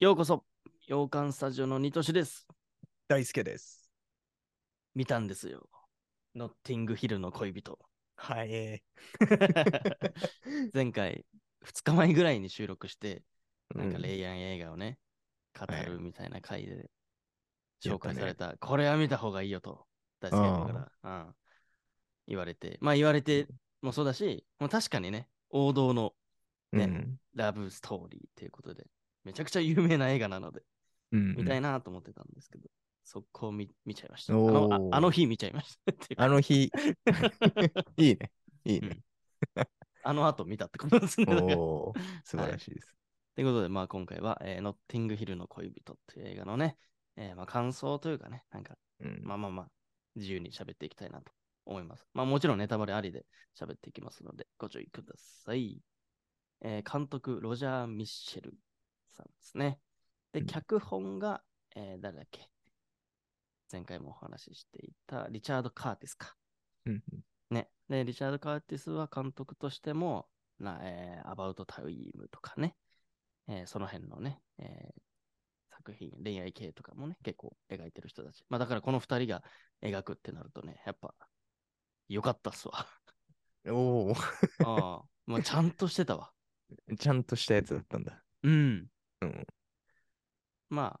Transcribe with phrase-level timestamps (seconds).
[0.00, 0.44] ようこそ、
[0.86, 2.46] 洋館スタジオのニトシです。
[3.08, 3.90] 大輔です。
[4.94, 5.68] 見たんですよ。
[6.36, 7.80] ノッティングヒルの恋人。
[8.14, 8.80] はい。
[10.72, 11.26] 前回、
[11.64, 13.24] 2日前ぐらいに収録して、
[13.74, 15.00] なんかうんレイアン映画をね、
[15.58, 16.92] 語るみたいな回で
[17.82, 19.84] や紹介された、これは見た方がいいよと、
[20.20, 20.36] 大輔
[20.72, 21.36] から、うん、
[22.28, 23.48] 言われて、まあ言われて
[23.82, 26.14] もそうだし、もう確かにね、王道の
[26.70, 28.86] ねうんラブストーリーっていうことで、
[29.24, 30.62] めちゃくちゃ有名な映画なので、
[31.12, 32.68] うん見たいなと思ってたんですけど、
[33.04, 34.34] 速攻見見ちゃいました。
[34.34, 36.22] あおのあーあの日見ちゃいました。
[36.22, 36.70] あの日、
[37.96, 38.30] いいね。
[38.64, 39.00] いいね。
[40.02, 41.26] あの後見たってことですね。
[41.56, 42.94] おー素晴らしいです。
[43.40, 46.76] いうことで、まあ今回は、えーノッティングヒルの恋人っていう映画のね、
[47.16, 49.70] えーまあ感想というかね、なんか、うんまあまあまあ、
[50.16, 51.32] 自由に喋っていきたいなと
[51.64, 52.06] 思います。
[52.14, 53.24] まあもちろんネタバレありで
[53.58, 55.80] 喋っていきますので、ご注意ください。
[56.60, 58.54] えー監督、ロジャー・ミッシェル
[59.18, 59.80] さんですね。
[60.32, 61.42] で、うん脚本が、
[61.74, 62.48] えー誰だっけ？
[63.70, 66.34] 前回もお話ししていたリチャード・カーティスか。
[66.86, 67.02] うん
[67.50, 67.68] ね。
[67.88, 72.76] で、リチャード・カーティスは監督としても、なえーアバウト・タイムとかね、
[73.48, 75.02] えーその辺のね、えー
[75.70, 78.44] 作品、恋愛系とかもね、結構描いてる人たち。
[78.48, 79.42] まあだからこの二人が
[79.82, 81.14] 描くってなるとね、やっぱ、
[82.08, 82.86] よかったっすわ。
[83.66, 84.14] おお、
[84.64, 86.32] ああ、まあちゃんとしてたわ。
[86.98, 88.24] ちゃんとしたやつだったんだ。
[88.42, 88.90] うん。
[89.20, 89.46] うん。
[90.70, 91.00] ま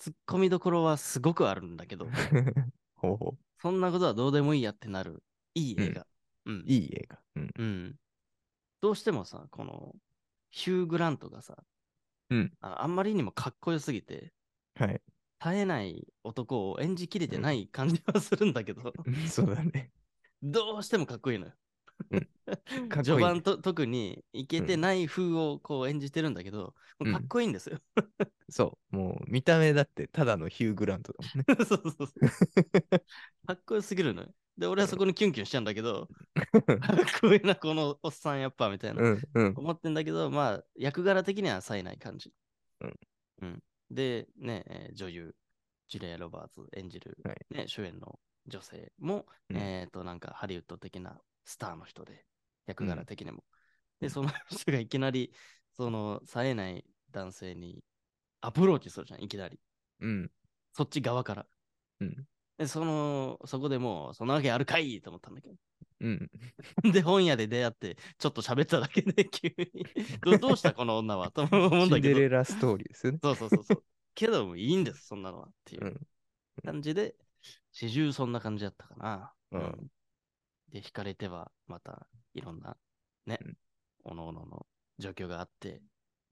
[0.00, 2.06] 突っ込みどころはすごくあるんだけど、
[2.96, 5.22] ほうほそんなことはどうでもいいやってなる、
[5.54, 6.06] いい映画。
[6.46, 6.64] うんう。
[6.66, 7.22] いい映画。
[7.36, 7.50] うん。
[7.56, 8.00] うん。
[8.80, 9.94] どうしてもさ、この、
[10.50, 11.62] ヒュー・グラントがさ、
[12.30, 14.32] うんああんまりにもかっこよすぎて、
[14.74, 15.02] はい。
[15.42, 18.92] 絶えない男を演じきれてない感じはするんだけど、
[19.28, 19.90] そうだね。
[20.42, 21.52] どうしてもかっこいいのよ。
[22.10, 22.28] うん
[22.96, 27.78] いい序盤と特にいけてない風をこう演じてるんだけど、もうかっこいいんですよ。
[28.48, 28.96] そう。
[28.96, 31.64] もう見た目だってただのヒュー・グラントだもんね。
[31.66, 32.20] そうそうそう。
[33.46, 34.34] かっこよすぎるのよ。
[34.58, 39.02] で、俺はそこにキュンキュンしちゃうんだけど、かっこいいな、このおっさんやっぱ、みたいな。
[39.02, 39.54] うんうん。
[39.56, 42.32] 思ってんだけど、まあ、役柄的には冴えない感じ。
[42.80, 43.00] うん。
[43.42, 43.62] うん。
[43.90, 45.34] で、ね、えー女優、
[45.88, 52.26] ジュレア・ロバーツ演じる、はいね、主演の女性も、うんえっ、と、なんかハリウッド的なスターの人で、
[52.66, 53.44] 役柄的にも。
[54.00, 55.32] で、うんその人がいきなり、
[55.76, 57.82] その、冴えない男性に
[58.40, 59.58] アプローチするじゃん、いきなり。
[60.00, 60.30] うん。
[60.72, 61.46] そっち側から。
[62.00, 62.26] うん。
[62.58, 65.54] で、その、そこでもう、そんなわけあるかいと思ったんだけど。
[66.00, 66.30] うん。
[66.92, 69.86] で、本屋で出会って、ちょっと喋っただけで、急に
[70.22, 70.38] ど。
[70.38, 71.30] どうしたこの女は？
[71.30, 72.14] と思うんシンだけど。
[72.14, 73.18] デレラストーリーですよね。
[73.22, 73.84] そうそうそうそう。
[74.14, 75.46] けどもいいんです、そんなのは。
[75.46, 76.06] っていううん
[76.64, 77.16] 感じで、
[77.72, 79.32] 始終そんな感じだったかな。
[79.52, 79.90] うん
[80.70, 82.76] で、惹かれては、また、いろんな、
[83.26, 83.56] ねうん、
[84.04, 84.66] おのおのの
[84.98, 85.82] 状況があって、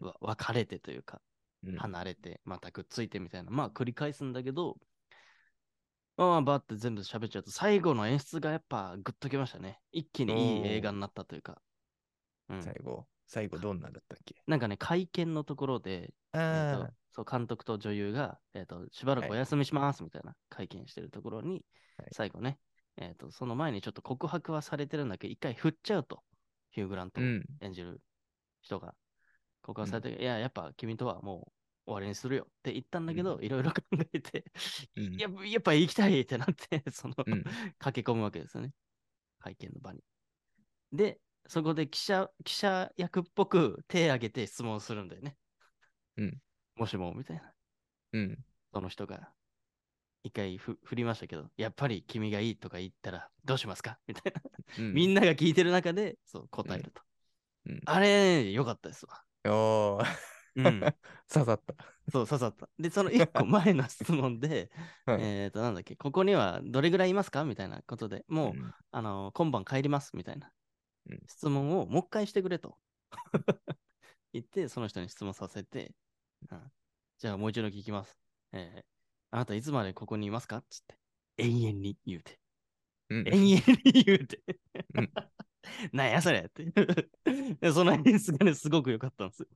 [0.00, 0.06] うん。
[0.06, 1.20] わ別れてというか、
[1.64, 1.76] うん。
[1.76, 4.76] 離れて、またくっついてみたいな、まあ繰り返すんだけど、
[6.16, 9.80] まあ、バーって全部喋っちゃうと、最後の演出がやっぱグッときましたね。
[9.92, 11.60] 一気にいい映画になったというか。
[12.48, 14.36] うん、最後、最後どんなんだったっけ？
[14.46, 21.62] なんかね、会見のところで、えーそう監督と女優が、えーと、しばらくお休みしますみたいな会見してるところに、
[21.98, 22.08] はい。
[22.12, 22.58] 最後ね、
[22.96, 26.22] えーと、その前にちょっと告白はされてるんだけど、一回振っちゃうと、
[26.70, 27.20] ヒュー・グラント。
[27.20, 28.00] 演じる
[28.60, 28.94] 人が
[29.62, 31.52] 告白されて、いや、やっぱ君とはもう
[31.86, 33.82] 終わりにするよって言ったんだけど、いろいろ考
[34.12, 34.44] えて、
[34.96, 37.44] うんやっぱやっぱ行きたいってなって、 その、うん
[37.78, 38.72] 駆け込むわけですよね。
[39.40, 40.02] 会見の場に。
[40.92, 45.36] で、そこで記者、記者役っぽく手挙げて質問するんだよね。
[46.16, 46.38] うん。
[46.76, 47.52] もしも、みたいな。
[48.12, 48.38] うん。
[48.72, 49.32] その人が。
[50.24, 53.98] 一回ふ振りましたけど、やっぱり君がいいとか言ったらどうしますか？
[54.06, 54.42] みたいな。
[54.78, 57.02] うんみんなが聞いてる中で、そう、答えると。
[57.66, 59.22] うんあれ、よかったですわ。
[59.44, 60.04] おー、
[60.56, 60.80] うん。
[61.32, 61.74] 刺さった。
[62.10, 62.68] そう、刺さった。
[62.78, 64.70] で、その一個前の質問で、
[65.06, 67.44] はいえっと、なんだっけ、ここにはどれぐらいいますか？
[67.44, 70.52] みたいなことで、もう、んあの、今晩帰りますみたいな
[71.06, 72.78] うん質問をもう一回してくれと
[74.32, 75.94] 言って、その人に質問させて、
[76.50, 76.72] うん
[77.18, 78.18] じゃあもう一度聞きます。
[78.52, 78.91] えー
[79.32, 80.62] あなたいつまでここにいますか？
[80.68, 80.96] つって。
[81.38, 82.38] 永遠に言うて。
[83.10, 83.42] うん永遠
[83.84, 84.42] に言うて
[84.94, 85.12] うん。
[85.92, 86.66] なんやそれって。
[87.60, 89.48] でその演出がね、すごく良かったんですよ。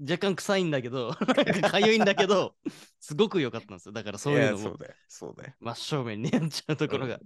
[0.00, 1.12] 若干臭いんだけど、
[1.70, 2.54] かゆいんだけど、
[3.00, 3.92] すごく良かったんですよ。
[3.92, 5.54] だからそういうのもやそうだ。
[5.60, 7.20] 真正面にやっちゃうところが、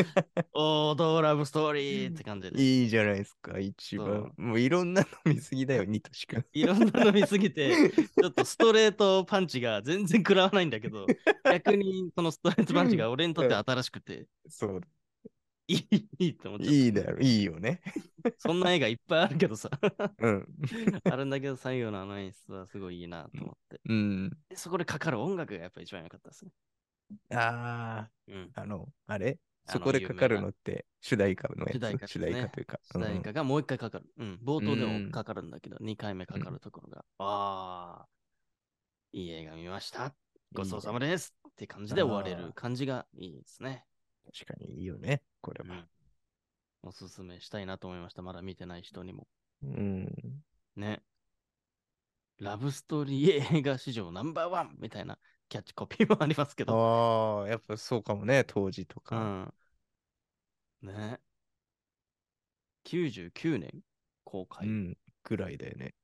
[0.54, 2.62] 王道ラブストーリーって感じで。
[2.62, 4.32] いいじゃないですか、一番。
[4.38, 6.44] もういろんな飲みすぎだよ、ニトシ君。
[6.54, 11.06] いろんな飲みすぎて、ちょっとストレートパンチが全然食らわないんだけど、
[11.44, 14.80] 逆にそのストレートパンチが俺にとって新しくて、そう。
[15.66, 16.72] いい、いいと思っちゃ。
[16.72, 17.80] いいだろ、いいよね。
[18.38, 19.70] そんな映画いっぱいあるけどさ。
[20.18, 20.48] うん。
[21.04, 23.80] あるんだけど、最後のあの演出はすごいいいなと思って。
[23.86, 24.30] うん。
[24.48, 26.50] でそこでかかる音楽がやっぱ一番良かったですね。
[27.30, 28.50] あうん。
[28.54, 31.74] あ、あの、あれそこでかかるのって主題歌のやつ？
[31.74, 32.78] 主題歌です主ね題歌というか？
[32.82, 34.06] 主題歌うんがもう一回かかる。
[34.18, 34.38] うん。
[34.44, 38.08] 冒頭でうんもかかるんだけど、2回目かかるところが、ああ、
[39.12, 40.14] いい映画見ました。
[40.52, 41.34] ごちそうさまです。
[41.48, 43.84] って感じで終われる感じがいいですね。
[44.32, 45.76] 確かにいいよね、これは。
[45.76, 45.88] うん。
[46.82, 48.22] おすすめしたいなと思いました。
[48.22, 49.26] まだ見てない人にも。
[49.62, 50.42] うん。
[50.76, 51.02] ね。
[52.38, 55.18] ラブストーリー映画史上ナンバーワンみたいな
[55.48, 57.42] キャッチコピーもありますけど。
[57.42, 59.18] ああ、やっぱそうかもね、当時とうか。
[59.18, 59.54] ん。
[60.82, 61.20] ね。
[62.84, 63.82] 99年
[64.24, 64.66] 公開。
[64.66, 64.98] うん。
[65.22, 65.94] ぐらいだよね。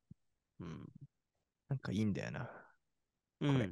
[0.61, 0.89] うん。
[1.69, 2.51] なんかいいんだよな。
[3.41, 3.55] うん。
[3.55, 3.71] これ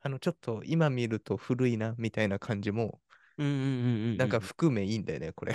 [0.00, 3.00] あの、ちょっと今見ると古いな、みたいな感じも、
[3.38, 4.16] うんうんうんうんうん。
[4.16, 5.54] なんか含めいいんだよね、これ。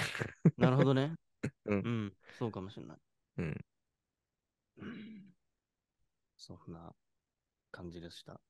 [0.57, 1.15] なるほどね。
[1.65, 2.13] うんうん。
[2.37, 2.97] そうかもしれない。
[3.37, 3.65] うん。
[4.77, 5.33] うん
[6.37, 6.95] そんな
[7.71, 8.41] 感じでした。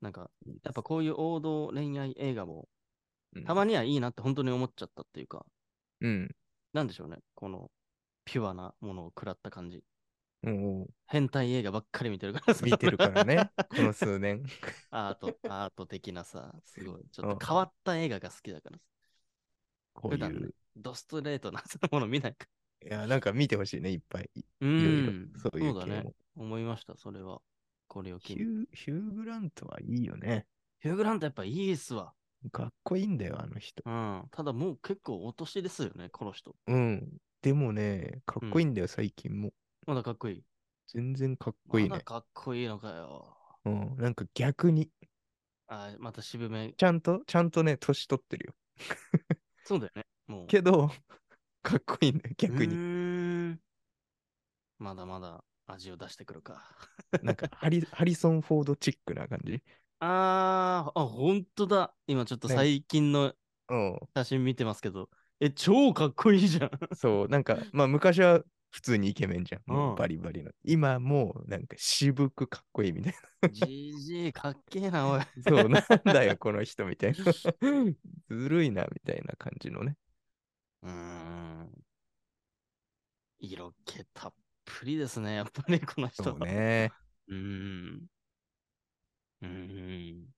[0.00, 0.30] なんか、
[0.62, 2.68] やっぱこういう王道恋愛映画も、
[3.34, 5.46] うんたまにはいいなって本当に思っちゃったっていうか、
[6.00, 6.34] うん。
[6.72, 7.18] なんでしょうね。
[7.34, 7.70] この、
[8.24, 9.84] ピュアなものを食らった感じ。
[10.42, 14.44] も変態映画ばっかり見てるから見てるからね、 この数年。
[14.90, 18.84] アート、アート的なさ、すごい、ちょっと変わった映画が好きだからさ。
[19.92, 22.46] こうい普段ねう。、ドストレートなもの見ないか
[22.82, 24.30] いや、なんか見てほしいね、いっぱい。
[24.60, 24.68] ら。
[24.68, 26.14] ういろいろん、そういうだね。
[26.36, 27.42] 思いました、それは。
[27.88, 28.36] これを機に。
[28.36, 30.46] ヒュー、ヒュー・グラントはいいよね。
[30.80, 32.14] ヒューグラントやっぱいいっすわ。
[32.52, 33.82] かっこいいんだよ、あの人。
[33.84, 34.28] うん。
[34.30, 36.56] ただもう結構お年ですよね、この人。
[36.68, 37.08] うん。
[37.42, 39.52] でもね、かっこいいんだよ、最近も。
[39.86, 40.44] まだかっこいい。
[40.92, 41.90] 全然かっこいいね。
[41.90, 43.36] まだかっこいいのかよ。
[43.64, 43.96] うん。
[43.96, 44.90] なんか逆に、
[45.68, 46.72] あまた渋め。
[46.76, 48.54] ちゃんと、ちゃんとね、年取ってるよ。
[49.64, 50.04] そうだよね。
[50.26, 50.46] もう。
[50.46, 50.90] けど、
[51.62, 52.74] かっこいいんだよ、逆うに。
[52.74, 52.76] ー
[53.50, 53.60] ん
[54.78, 56.64] まだまだ味を出してくるか。
[57.22, 59.62] なんかハリ、ハリソン・フォードチックな感じ？
[60.00, 61.94] あー、あ、ほんとだ。
[62.06, 63.34] 今ちょっとね最近の
[63.68, 64.00] うん。
[64.16, 66.70] 写真見てますけど、え、超かっこいいじゃん。
[66.96, 69.62] そう、なんか、まあ昔は普通にイケメンじゃん。
[69.66, 70.50] もうバリバリの。
[70.64, 73.14] 今もうなんか渋くかっこいいみたい
[73.52, 75.18] じじい、かっけえな、おい。
[75.18, 75.26] な。
[75.42, 77.24] そう、なんだよ、この人みたいな。
[78.28, 79.96] ずるいな、みたいな感じのね。
[80.82, 81.84] うーん。
[83.40, 84.32] 色気たっ
[84.64, 86.30] ぷりですね、やっぱりこの人は。
[86.30, 86.92] そうね。
[87.28, 88.06] うーん。
[89.42, 90.28] うーん。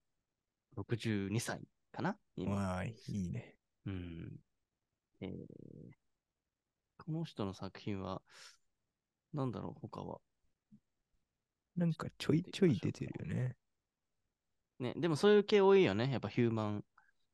[0.76, 1.60] 62歳
[1.92, 2.54] かな今。
[2.56, 3.56] まあ、いいね。
[3.86, 4.40] うん。
[5.20, 6.01] えー、
[7.04, 8.22] この人の作品は、
[9.32, 10.20] なんだろう、他は。
[11.76, 13.56] なんかちょいちょい出てるよね。
[14.78, 16.10] ね、でもそういう系多いよね。
[16.10, 16.84] やっぱヒューマン。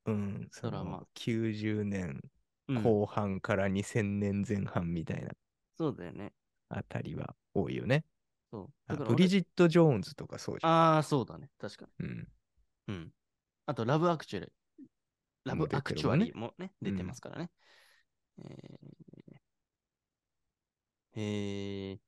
[0.07, 2.21] うん、そドラマの90年
[2.69, 5.31] うん、後半から2000年前半みたいな
[5.79, 6.33] そうだよね。
[6.69, 8.05] あたりは多いよね。
[8.51, 8.97] そう。
[9.07, 10.73] ブリジット・ジョーンズとかそうじゃん。
[10.73, 11.51] ああ、そうだね。
[11.59, 12.07] 確かに。
[12.07, 12.29] うん。
[12.89, 13.13] うん。
[13.67, 14.85] あと、ラブアクチュアリー。
[15.45, 17.51] ラブアクチュアリーもね、出てますからね。
[17.55, 17.68] え
[21.21, 21.99] えー、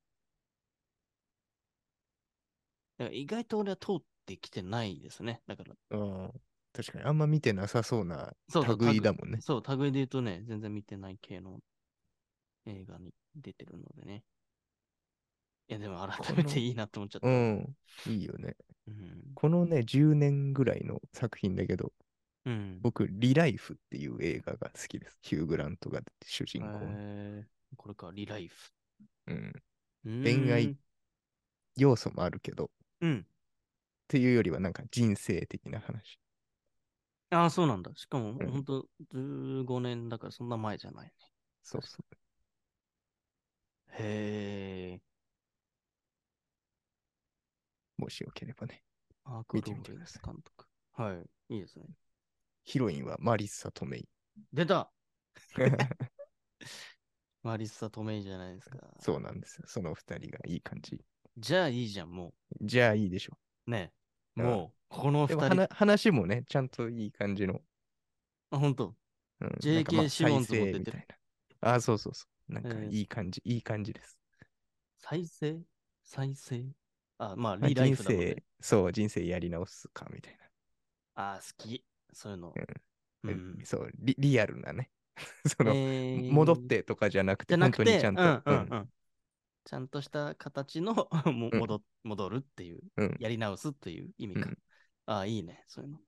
[2.99, 5.43] だから意外と俺は通ってきてないですね。
[5.49, 6.33] だから、うん
[6.73, 9.39] 確かにあんま見てなさそうなそうそう類だもんね。
[9.41, 11.59] そう、類で言うとね、全然見てない系の
[12.65, 14.23] 映画に出てるのでね。
[15.69, 17.27] いや、でも改めていいなと思っちゃった。
[17.27, 17.77] うん。
[18.07, 18.57] いいよね。
[18.87, 19.23] うん。
[19.35, 21.93] このね、10年ぐらいの作品だけど、
[22.45, 22.79] うん。
[22.81, 25.19] 僕、リライフっていう映画が好きです。
[25.23, 26.81] ヒュー・グラントが主人公の。
[26.85, 28.73] えー、これか、リライフ。
[30.05, 30.77] うん、恋愛。
[31.77, 32.69] 要素もあるけど、っ
[33.01, 33.27] うん。
[34.09, 36.19] ていうよりはなんか人生的な話。
[37.31, 37.91] ああ、そうなんだ。
[37.97, 41.13] しかも、んほんと、15年だからそんな前じゃないね。
[41.63, 42.05] そうそ
[43.93, 45.01] へえ。
[47.99, 48.03] う。
[48.03, 48.83] もしよければね。
[49.25, 50.67] アーク見てローレンみてくださいス監督。
[50.93, 51.55] はい。
[51.55, 51.87] いいですね。
[52.65, 54.09] ヒロインはマリッサ・トメイ。
[54.53, 54.91] 出た
[57.43, 58.79] マリッサ・トメイじゃないですか。
[59.01, 59.65] そうなんですよ。
[59.67, 61.05] その二人がいい感じ。
[61.37, 63.71] じゃあいいじゃん、もじゃあいいでしょう。
[63.71, 63.93] ね
[64.37, 65.29] うんもう、このう。
[65.29, 65.55] で二人。
[65.57, 67.61] も話話もね、ちゃんといい感じの。
[68.51, 68.95] あ、ほんと。
[69.41, 71.07] うん JK なんかまあシモンズも出てる再生みたい
[71.61, 71.75] な。
[71.75, 72.53] あ、そうそうそう。
[72.53, 74.19] なんかえーいい感じ、いい感じです。
[74.99, 75.65] 再生？
[76.05, 76.73] 再生？
[77.19, 80.39] あ、まあ、まあリライ人フだもんね生。、そう、人生やり直すかみたい
[81.15, 81.85] あー、好き。
[82.13, 82.53] そういうの。
[82.55, 82.65] な。
[83.25, 83.59] うん。
[83.65, 84.91] そうリ、リアルなね。
[85.59, 88.23] その、えー戻ってとかじゃなくて、本当にちゃんと。
[88.23, 88.91] うんうんうん
[89.63, 94.41] ちゃんとした形の戻戻るっていう、うんやり直すっていう意味か。
[94.41, 94.59] うん
[95.07, 95.99] ああ、いいね、そういうの。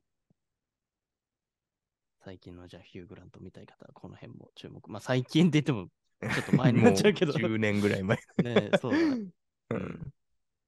[2.24, 4.88] 最近のじゃあヒュー・グラント見たい方はこの辺も注目。
[4.88, 5.88] まあ最近って言っても
[6.32, 7.32] ちょっと前になっちゃうけど。
[7.32, 8.16] も10年ぐらい前。
[8.42, 8.98] ねえそうだ。
[8.98, 10.12] ううんん。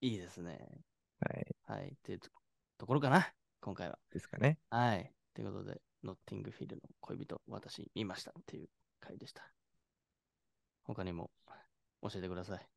[0.00, 0.58] いいですね。
[1.20, 1.56] はい。
[1.66, 1.88] はい。
[1.88, 2.30] っていうと
[2.78, 3.98] ところかな、今回は。
[4.12, 4.58] ですかね。
[4.70, 5.12] はい。
[5.32, 8.68] ということで、ノッティングフィルの恋人、私見ましたっていう
[9.00, 9.42] 回でした。
[10.84, 11.30] 他にも
[12.02, 12.68] 教えてください。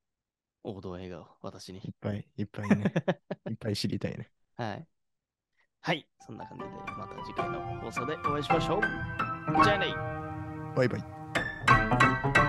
[0.63, 1.89] 王道映画を私にい。
[1.89, 2.93] っぱいいっぱいね。
[3.49, 4.31] いっぱい知りたいね。
[4.55, 4.87] はい。
[5.81, 6.07] はい。
[6.19, 8.81] そんな感じで、また次回の放送でお会いしましょう。
[9.63, 9.93] じゃあね
[10.75, 12.46] バイバイ。